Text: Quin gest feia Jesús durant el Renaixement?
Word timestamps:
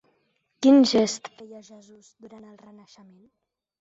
Quin 0.65 0.79
gest 0.93 1.29
feia 1.41 1.61
Jesús 1.69 2.09
durant 2.25 2.49
el 2.51 2.59
Renaixement? 2.67 3.23